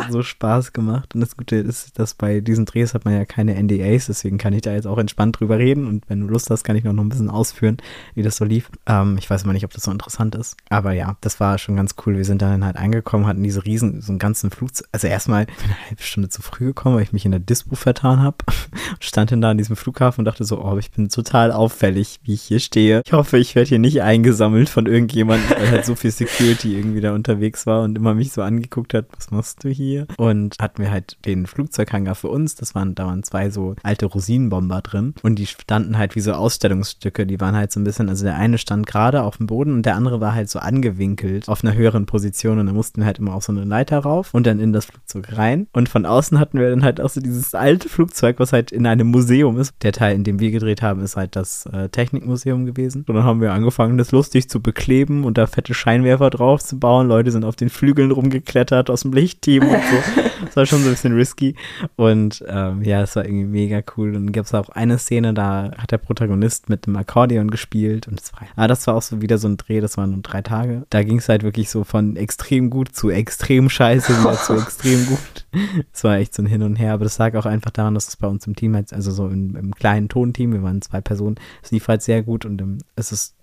[0.10, 1.14] so Spaß gemacht.
[1.14, 4.52] Und das Gute ist, dass bei diesen Drehs hat man ja keine NDAs, deswegen kann
[4.52, 5.86] ich da jetzt auch entspannt drüber reden.
[5.86, 7.78] Und wenn du Lust hast, kann ich noch, ein bisschen ausführen,
[8.14, 8.70] wie das so lief.
[8.86, 10.56] Ähm, ich weiß immer nicht, ob das so interessant ist.
[10.68, 12.16] Aber ja, das war schon ganz cool.
[12.16, 14.88] Wir sind dann halt angekommen, hatten diese riesen, so einen ganzen Flugzeug.
[14.92, 17.74] Also erstmal bin eine halbe Stunde zu früh gekommen, weil ich mich in der Dispo
[17.74, 18.38] vertan habe.
[19.00, 22.34] Stand dann da in diesem Flughafen und dachte so, oh, ich bin total auffällig, wie
[22.34, 23.02] ich hier stehe.
[23.04, 27.00] Ich hoffe, ich werde hier nicht eingesammelt von irgendjemandem, weil halt so viel Security irgendwie
[27.00, 30.06] da unterwegs war und immer mich so angeguckt hat, was machst du hier?
[30.16, 32.51] Und hatten wir halt den Flugzeughangar für uns.
[32.54, 36.32] Das waren, da waren zwei so alte Rosinenbomber drin und die standen halt wie so
[36.32, 37.26] Ausstellungsstücke.
[37.26, 39.86] Die waren halt so ein bisschen, also der eine stand gerade auf dem Boden und
[39.86, 43.18] der andere war halt so angewinkelt auf einer höheren Position und da mussten wir halt
[43.18, 45.66] immer auf so eine Leiter rauf und dann in das Flugzeug rein.
[45.72, 48.86] Und von außen hatten wir dann halt auch so dieses alte Flugzeug, was halt in
[48.86, 49.74] einem Museum ist.
[49.82, 53.04] Der Teil, in dem wir gedreht haben, ist halt das äh, Technikmuseum gewesen.
[53.06, 56.78] Und dann haben wir angefangen, das lustig zu bekleben und da fette Scheinwerfer drauf zu
[56.78, 57.08] bauen.
[57.08, 60.22] Leute sind auf den Flügeln rumgeklettert aus dem Lichtteam und so.
[60.44, 61.54] Das war schon so ein bisschen risky.
[61.96, 64.08] Und ähm, ja, es war irgendwie mega cool.
[64.08, 68.08] Und dann gab es auch eine Szene, da hat der Protagonist mit dem Akkordeon gespielt.
[68.08, 70.22] Und das war, ah, das war auch so wieder so ein Dreh, das waren nur
[70.22, 70.86] drei Tage.
[70.90, 75.06] Da ging es halt wirklich so von extrem gut zu extrem scheiße wieder zu extrem
[75.06, 75.46] gut.
[75.92, 76.94] Es war echt so ein Hin und Her.
[76.94, 79.28] Aber das lag auch einfach daran, dass es bei uns im Team, halt, also so
[79.28, 82.78] im, im kleinen Tonteam, wir waren zwei Personen, es lief halt sehr gut und ähm,
[82.96, 83.34] es ist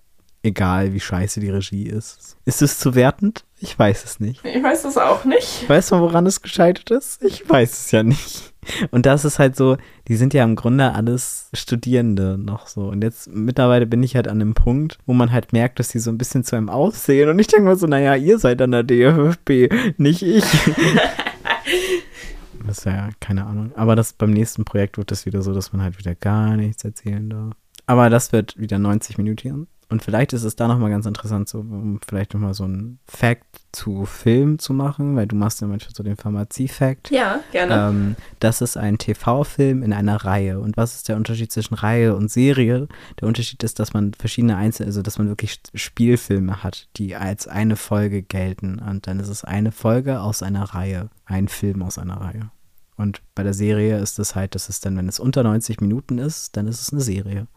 [0.42, 2.36] egal, wie scheiße die Regie ist.
[2.44, 3.44] Ist es zu wertend?
[3.58, 4.44] Ich weiß es nicht.
[4.44, 5.68] Ich weiß es auch nicht.
[5.68, 7.22] Weißt du, woran es gescheitert ist?
[7.22, 8.49] Ich weiß es ja nicht.
[8.90, 9.76] Und das ist halt so,
[10.08, 12.88] die sind ja im Grunde alles Studierende noch so.
[12.88, 15.98] Und jetzt mittlerweile bin ich halt an dem Punkt, wo man halt merkt, dass die
[15.98, 17.28] so ein bisschen zu einem aussehen.
[17.28, 20.44] Und ich denke mal so, naja, ihr seid an der DFFB, nicht ich.
[22.66, 23.72] das ist ja keine Ahnung.
[23.76, 26.84] Aber das beim nächsten Projekt wird das wieder so, dass man halt wieder gar nichts
[26.84, 27.54] erzählen darf.
[27.86, 29.66] Aber das wird wieder 90 Minuten.
[29.90, 33.44] Und vielleicht ist es da nochmal ganz interessant, so, um vielleicht nochmal so ein Fact
[33.72, 37.10] zu Film zu machen, weil du machst ja manchmal so den Pharmazie-Fact.
[37.10, 37.74] Ja, gerne.
[37.74, 40.60] Ähm, das ist ein TV-Film in einer Reihe.
[40.60, 42.86] Und was ist der Unterschied zwischen Reihe und Serie?
[43.20, 47.48] Der Unterschied ist, dass man verschiedene Einzel, also dass man wirklich Spielfilme hat, die als
[47.48, 48.78] eine Folge gelten.
[48.78, 52.50] Und dann ist es eine Folge aus einer Reihe, ein Film aus einer Reihe.
[52.96, 56.18] Und bei der Serie ist es halt, dass es dann, wenn es unter 90 Minuten
[56.18, 57.48] ist, dann ist es eine Serie.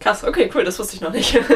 [0.00, 1.38] Krass, okay, cool, das wusste ich noch nicht.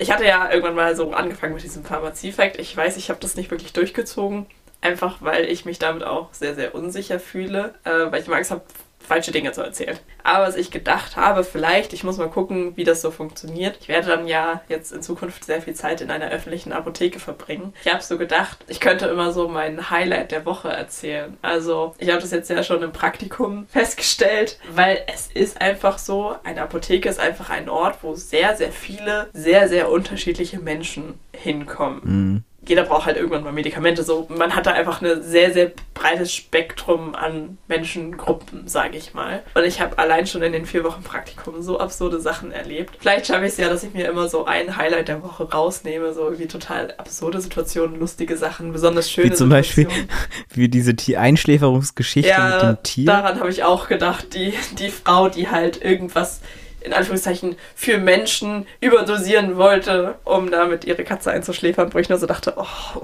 [0.00, 2.58] Ich hatte ja irgendwann mal so angefangen mit diesem Pharmazie-Fact.
[2.60, 4.46] Ich weiß, ich habe das nicht wirklich durchgezogen,
[4.80, 8.52] einfach weil ich mich damit auch sehr, sehr unsicher fühle, äh, weil ich immer Angst
[8.52, 8.62] habe,
[9.08, 9.98] falsche Dinge zu erzählen.
[10.22, 13.78] Aber was ich gedacht habe, vielleicht, ich muss mal gucken, wie das so funktioniert.
[13.80, 17.72] Ich werde dann ja jetzt in Zukunft sehr viel Zeit in einer öffentlichen Apotheke verbringen.
[17.84, 21.36] Ich habe so gedacht, ich könnte immer so mein Highlight der Woche erzählen.
[21.42, 26.34] Also ich habe das jetzt ja schon im Praktikum festgestellt, weil es ist einfach so,
[26.44, 32.00] eine Apotheke ist einfach ein Ort, wo sehr, sehr viele, sehr, sehr unterschiedliche Menschen hinkommen.
[32.04, 34.02] Mhm jeder braucht halt irgendwann mal Medikamente.
[34.02, 39.42] So, man hat da einfach ein sehr, sehr breites Spektrum an Menschengruppen, sage ich mal.
[39.54, 42.96] Und ich habe allein schon in den vier Wochen Praktikum so absurde Sachen erlebt.
[43.00, 46.12] Vielleicht schaffe ich es ja, dass ich mir immer so ein Highlight der Woche rausnehme,
[46.12, 49.88] so irgendwie total absurde Situationen, lustige Sachen, besonders schöne Wie zum Beispiel
[50.54, 53.06] wie diese Einschläferungsgeschichte ja, mit dem Tier.
[53.06, 54.34] Daran habe ich auch gedacht.
[54.34, 56.40] Die, die Frau, die halt irgendwas
[56.80, 62.26] in Anführungszeichen für Menschen überdosieren wollte, um damit ihre Katze einzuschläfern, wo ich nur so
[62.26, 63.02] dachte, oh,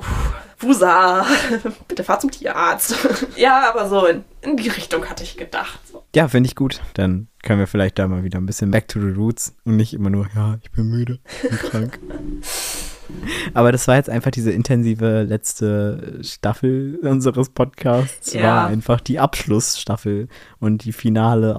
[0.58, 1.26] Wusa,
[1.88, 2.96] bitte fahr zum Tierarzt.
[3.36, 5.78] ja, aber so in, in, die Richtung hatte ich gedacht.
[5.90, 6.04] So.
[6.14, 6.80] Ja, finde ich gut.
[6.94, 9.94] Dann können wir vielleicht da mal wieder ein bisschen back to the roots und nicht
[9.94, 11.98] immer nur, ja, ich bin müde, ich bin krank.
[13.52, 18.32] Aber das war jetzt einfach diese intensive letzte Staffel unseres Podcasts.
[18.32, 18.42] Ja.
[18.42, 21.56] War einfach die Abschlussstaffel und die finale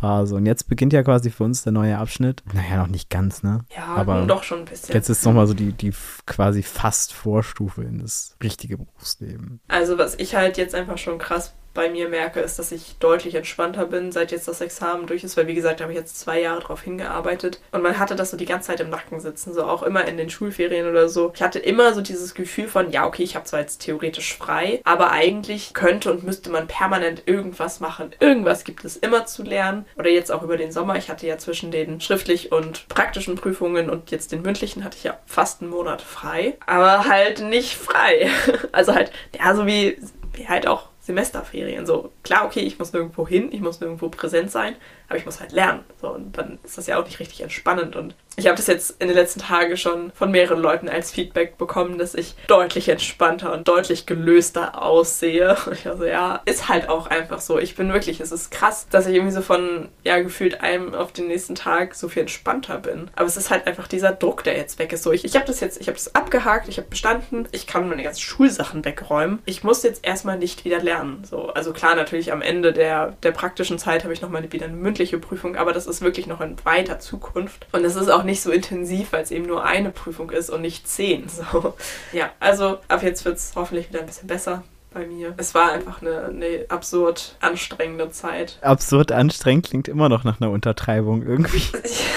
[0.00, 0.34] Ausbildungsphase.
[0.34, 2.42] Und jetzt beginnt ja quasi für uns der neue Abschnitt.
[2.52, 3.64] Naja, noch nicht ganz, ne?
[3.74, 4.94] Ja, aber doch schon ein bisschen.
[4.94, 5.92] Jetzt ist nochmal so die, die
[6.26, 9.60] quasi fast Vorstufe in das richtige Berufsleben.
[9.68, 13.34] Also, was ich halt jetzt einfach schon krass bei mir merke, ist, dass ich deutlich
[13.34, 16.18] entspannter bin, seit jetzt das Examen durch ist, weil wie gesagt, da habe ich jetzt
[16.18, 19.54] zwei Jahre drauf hingearbeitet und man hatte das so die ganze Zeit im Nacken sitzen,
[19.54, 21.32] so auch immer in den Schulferien oder so.
[21.34, 24.80] Ich hatte immer so dieses Gefühl von, ja, okay, ich habe zwar jetzt theoretisch frei,
[24.84, 28.10] aber eigentlich könnte und müsste man permanent irgendwas machen.
[28.18, 30.96] Irgendwas gibt es immer zu lernen oder jetzt auch über den Sommer.
[30.96, 35.04] Ich hatte ja zwischen den schriftlich und praktischen Prüfungen und jetzt den mündlichen hatte ich
[35.04, 38.28] ja fast einen Monat frei, aber halt nicht frei.
[38.72, 39.98] Also halt, ja, so wie,
[40.34, 41.86] wie halt auch Semesterferien.
[41.86, 44.76] So, klar, okay, ich muss nirgendwo hin, ich muss nirgendwo präsent sein,
[45.10, 45.80] aber ich muss halt lernen.
[46.00, 47.96] So, und dann ist das ja auch nicht richtig entspannend.
[47.96, 51.58] Und ich habe das jetzt in den letzten Tagen schon von mehreren Leuten als Feedback
[51.58, 55.56] bekommen, dass ich deutlich entspannter und deutlich gelöster aussehe.
[55.66, 57.58] Und ich also, ja, ist halt auch einfach so.
[57.58, 61.12] Ich bin wirklich, es ist krass, dass ich irgendwie so von, ja, gefühlt einem auf
[61.12, 63.10] den nächsten Tag so viel entspannter bin.
[63.16, 65.02] Aber es ist halt einfach dieser Druck, der jetzt weg ist.
[65.02, 67.88] So, ich, ich habe das jetzt, ich habe das abgehakt, ich habe bestanden, ich kann
[67.88, 69.40] meine ganzen Schulsachen wegräumen.
[69.44, 71.24] Ich muss jetzt erstmal nicht wieder lernen.
[71.28, 74.76] So, also klar, natürlich am Ende der, der praktischen Zeit habe ich nochmal wieder eine
[74.76, 77.66] mündliche mündliche Prüfung, aber das ist wirklich noch in weiter Zukunft.
[77.72, 80.60] Und es ist auch nicht so intensiv, weil es eben nur eine Prüfung ist und
[80.60, 81.28] nicht zehn.
[81.28, 81.74] So.
[82.12, 85.34] Ja, also ab jetzt wird es hoffentlich wieder ein bisschen besser bei mir.
[85.36, 88.58] Es war einfach eine, eine, absurd anstrengende Zeit.
[88.62, 91.62] Absurd anstrengend klingt immer noch nach einer Untertreibung irgendwie.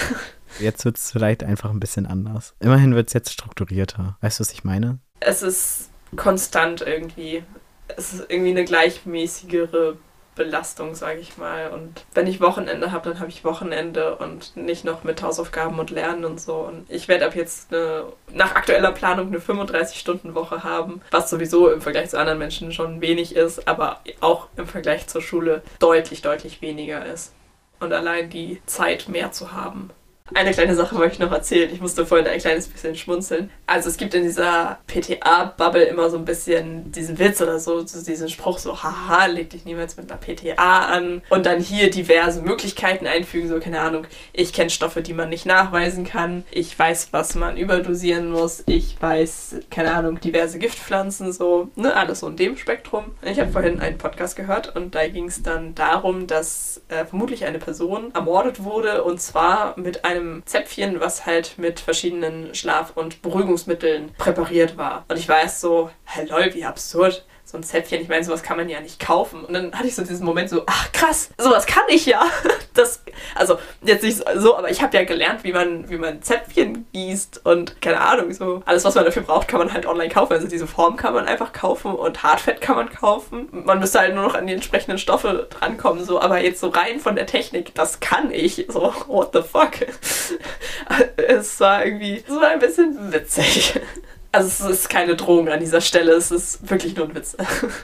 [0.60, 2.56] Jetzt wird es vielleicht einfach ein bisschen anders.
[2.60, 4.18] Immerhin wird es jetzt strukturierter.
[4.22, 5.00] Weißt du, was ich meine?
[5.20, 7.44] Es ist konstant irgendwie.
[7.88, 9.98] Es ist irgendwie eine gleichmäßigere
[10.36, 11.70] Belastung, sage ich mal.
[11.72, 15.90] Und wenn ich Wochenende habe, dann habe ich Wochenende und nicht noch mit Hausaufgaben und
[15.90, 16.56] Lernen und so.
[16.56, 21.82] Und ich werde ab jetzt eine, nach aktueller Planung eine 35-Stunden-Woche haben, was sowieso im
[21.82, 26.62] Vergleich zu anderen Menschen schon wenig ist, aber auch im Vergleich zur Schule deutlich, deutlich
[26.62, 27.34] weniger ist.
[27.80, 29.90] Und allein die Zeit mehr zu haben,
[30.34, 31.70] eine kleine Sache wollte ich noch erzählen.
[31.72, 33.50] Ich musste vorhin ein kleines bisschen schmunzeln.
[33.68, 38.30] Also es gibt in dieser PTA-Bubble immer so ein bisschen diesen Witz oder so, diesen
[38.30, 41.22] Spruch so, haha, leg dich niemals mit einer PTA an.
[41.30, 45.46] Und dann hier diverse Möglichkeiten einfügen, so keine Ahnung, ich kenne Stoffe, die man nicht
[45.46, 46.44] nachweisen kann.
[46.52, 48.64] Ich weiß, was man überdosieren muss.
[48.66, 53.06] Ich weiß, keine Ahnung, diverse Giftpflanzen, so, ne, alles so in dem Spektrum.
[53.22, 57.46] Ich habe vorhin einen Podcast gehört und da ging es dann darum, dass äh, vermutlich
[57.46, 62.94] eine Person ermordet wurde und zwar mit einem einem Zäpfchen, was halt mit verschiedenen Schlaf-
[62.96, 65.06] und Beruhigungsmitteln präpariert war.
[65.08, 68.58] Und ich erst so, hey lol, wie absurd so ein Zäpfchen, ich meine, sowas kann
[68.58, 69.46] man ja nicht kaufen.
[69.46, 72.26] Und dann hatte ich so diesen Moment so, ach krass, sowas kann ich ja.
[72.74, 73.04] Das,
[73.36, 77.46] also jetzt nicht so, aber ich habe ja gelernt, wie man, wie man Zäpfchen gießt
[77.46, 80.34] und keine Ahnung, so alles, was man dafür braucht, kann man halt online kaufen.
[80.34, 83.48] Also diese Form kann man einfach kaufen und Hartfett kann man kaufen.
[83.52, 87.00] Man müsste halt nur noch an die entsprechenden Stoffe drankommen, so, aber jetzt so rein
[87.00, 88.66] von der Technik, das kann ich.
[88.70, 89.74] So, what the fuck?
[91.18, 93.80] es war irgendwie, es war ein bisschen witzig.
[94.34, 97.38] Also es ist keine Drohung an dieser Stelle, es ist wirklich nur ein Witz.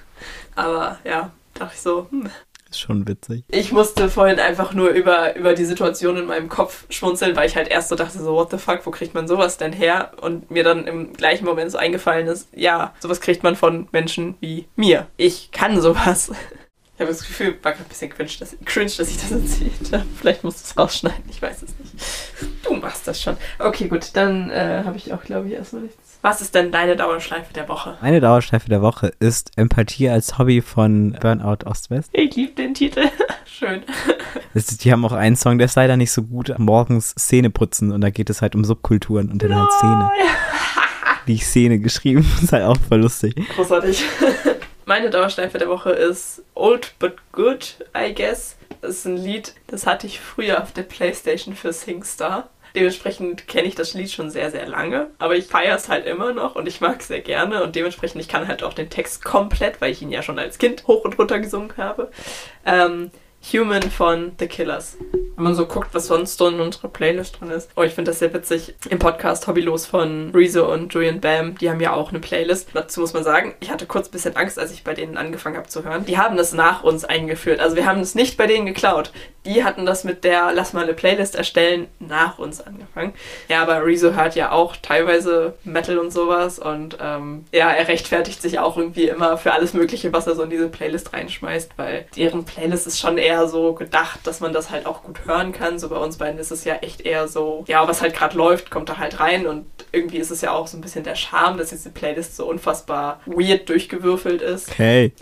[0.55, 2.29] Aber ja, dachte ich so, hm.
[2.71, 3.43] Ist schon witzig.
[3.49, 7.55] Ich musste vorhin einfach nur über, über die Situation in meinem Kopf schmunzeln, weil ich
[7.55, 10.11] halt erst so dachte, so, what the fuck, wo kriegt man sowas denn her?
[10.21, 14.35] Und mir dann im gleichen Moment so eingefallen ist, ja, sowas kriegt man von Menschen
[14.39, 15.07] wie mir.
[15.17, 16.31] Ich kann sowas.
[16.95, 20.03] Ich habe das Gefühl, war ein bisschen cringe dass, cringe, dass ich das erzählt habe.
[20.19, 21.95] Vielleicht musst du es rausschneiden, ich weiß es nicht.
[22.61, 23.37] Du machst das schon.
[23.57, 26.95] Okay, gut, dann äh, habe ich auch, glaube ich, erstmal nichts was ist denn deine
[26.95, 27.97] Dauerschleife der Woche?
[28.01, 32.09] Meine Dauerschleife der Woche ist Empathie als Hobby von Burnout Ost-West.
[32.11, 33.03] Ich liebe den Titel.
[33.45, 33.83] Schön.
[34.53, 36.53] Ist, die haben auch einen Song, der ist leider nicht so gut.
[36.57, 40.09] Morgens Szene putzen und da geht es halt um Subkulturen und dann halt Szene.
[41.27, 42.29] Die Szene geschrieben.
[42.43, 43.35] ist halt auch voll lustig.
[43.55, 44.03] Großartig.
[44.85, 48.57] Meine Dauerschleife der Woche ist Old But Good, I guess.
[48.81, 52.49] Das ist ein Lied, das hatte ich früher auf der Playstation für SingStar.
[52.75, 55.11] Dementsprechend kenne ich das Lied schon sehr, sehr lange.
[55.17, 57.63] Aber ich feiere es halt immer noch und ich mag es sehr gerne.
[57.63, 60.57] Und dementsprechend, ich kann halt auch den Text komplett, weil ich ihn ja schon als
[60.57, 62.11] Kind hoch und runter gesungen habe.
[62.65, 63.11] Ähm,
[63.53, 64.97] Human von The Killers.
[65.35, 67.71] Wenn man so guckt, was sonst so in unserer Playlist drin ist.
[67.75, 68.75] Oh, ich finde das sehr witzig.
[68.89, 72.69] Im Podcast Hobbylos von Rezo und Julian Bam, die haben ja auch eine Playlist.
[72.73, 75.55] Dazu muss man sagen, ich hatte kurz ein bisschen Angst, als ich bei denen angefangen
[75.55, 76.05] habe zu hören.
[76.05, 77.61] Die haben das nach uns eingeführt.
[77.61, 79.11] Also wir haben es nicht bei denen geklaut.
[79.45, 83.13] Die hatten das mit der Lass mal eine Playlist erstellen nach uns angefangen.
[83.47, 88.41] Ja, aber Rezo hört ja auch teilweise Metal und sowas und ähm, ja, er rechtfertigt
[88.41, 92.05] sich auch irgendwie immer für alles Mögliche, was er so in diese Playlist reinschmeißt, weil
[92.17, 95.79] deren Playlist ist schon eher so gedacht, dass man das halt auch gut hören kann.
[95.79, 98.71] So bei uns beiden ist es ja echt eher so, ja, was halt gerade läuft,
[98.71, 101.57] kommt da halt rein und irgendwie ist es ja auch so ein bisschen der Charme,
[101.57, 104.77] dass diese Playlist so unfassbar weird durchgewürfelt ist.
[104.77, 105.13] Hey.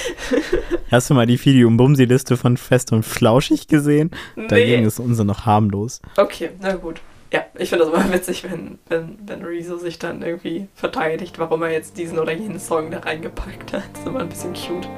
[0.90, 4.10] Hast du mal die Fidi- und Bumsi-Liste von Fest und Flauschig gesehen?
[4.36, 4.48] Nee.
[4.48, 6.00] Dagegen ist unsere noch harmlos.
[6.16, 7.00] Okay, na gut.
[7.32, 11.62] Ja, ich finde das immer witzig, wenn, wenn, wenn Rezo sich dann irgendwie verteidigt, warum
[11.62, 13.84] er jetzt diesen oder jenen Song da reingepackt hat.
[13.92, 14.88] Das ist immer ein bisschen cute.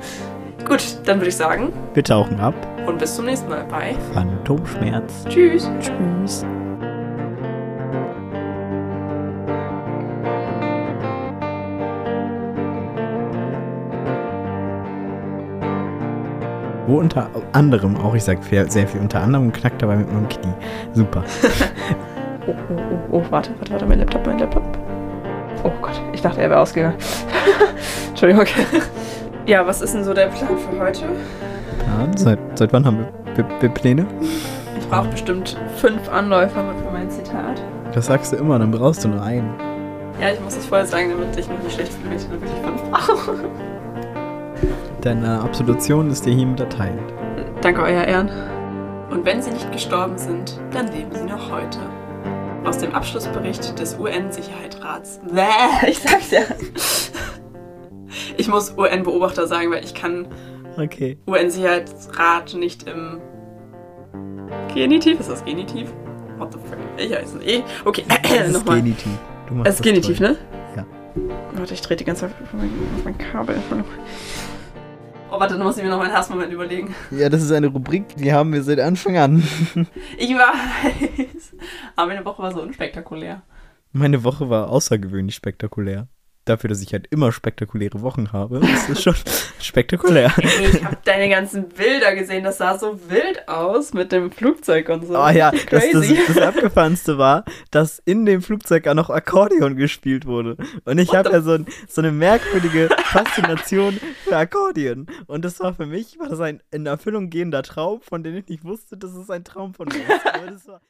[0.66, 2.54] Gut, dann würde ich sagen, Wir tauchen ab.
[2.86, 3.64] und bis zum nächsten Mal.
[3.64, 3.94] Bye.
[4.14, 5.24] Phantomschmerz.
[5.28, 5.68] Tschüss.
[5.80, 6.44] Tschüss.
[16.86, 20.52] Wo unter anderem auch, ich sag sehr viel unter anderem, knackt dabei mit meinem Knie.
[20.92, 21.22] Super.
[22.44, 24.64] Oh, oh, oh, oh, warte, warte, warte, mein Laptop, mein Laptop.
[25.62, 26.96] Oh Gott, ich dachte, er wäre ausgegangen.
[28.08, 28.46] Entschuldigung.
[29.46, 31.02] Ja, was ist denn so der Plan für heute?
[31.02, 32.98] Ja, seit, seit wann haben
[33.34, 34.06] wir, wir, wir Pläne?
[34.78, 37.60] Ich brauche bestimmt fünf Anläufer für mein Zitat.
[37.92, 39.52] Das sagst du immer, dann brauchst du nur einen.
[40.20, 42.50] Ja, ich muss das vorher sagen, damit ich mich nicht schlecht fühle, wenn ich wirklich
[42.62, 43.34] fünf brauche.
[45.00, 47.00] Deine Absolution ist dir hiermit erteilt.
[47.62, 48.30] Danke, Euer Ehren.
[49.10, 51.78] Und wenn sie nicht gestorben sind, dann leben sie noch heute.
[52.64, 55.20] Aus dem Abschlussbericht des UN-Sicherheitsrats.
[55.32, 56.42] Bäh, ich sag's ja.
[58.42, 60.26] Ich muss UN-Beobachter sagen, weil ich kann
[60.76, 61.16] Okay.
[61.28, 63.20] UN-Sicherheitsrat nicht im
[64.74, 65.20] Genitiv.
[65.20, 65.92] Ist das Genitiv?
[66.38, 66.76] What the fuck?
[66.96, 67.62] Ich weiß es eh.
[67.84, 68.02] Okay,
[68.46, 68.82] ist nochmal.
[68.82, 69.12] Genitiv.
[69.46, 70.30] Du machst Es ist Genitiv, toll.
[70.30, 70.36] ne?
[70.74, 70.86] Ja.
[71.54, 73.62] Warte, ich trete die ganze Zeit auf mein, auf mein Kabel.
[75.30, 76.92] Oh, warte, dann muss ich mir noch meinen Hassmoment überlegen.
[77.12, 79.44] Ja, das ist eine Rubrik, die haben wir seit Anfang an.
[80.18, 81.54] Ich weiß.
[81.94, 83.42] Aber meine Woche war so unspektakulär.
[83.92, 86.08] Meine Woche war außergewöhnlich spektakulär.
[86.44, 89.14] Dafür, dass ich halt immer spektakuläre Wochen habe, ist es schon
[89.60, 90.32] spektakulär.
[90.38, 92.42] Ey, ich habe deine ganzen Bilder gesehen.
[92.42, 95.14] Das sah so wild aus mit dem Flugzeug und so.
[95.14, 96.18] Oh ja, das, das, Crazy.
[96.26, 100.56] das Abgefahrenste war, dass in dem Flugzeug auch noch Akkordeon gespielt wurde.
[100.84, 105.06] Und ich habe ja so, so eine merkwürdige Faszination für Akkordeon.
[105.28, 108.48] Und das war für mich, war das ein in Erfüllung gehender Traum, von dem ich
[108.48, 110.26] nicht wusste, dass es ein Traum von mir ist.
[110.26, 110.80] Aber das war